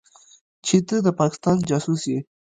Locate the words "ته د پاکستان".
0.87-1.57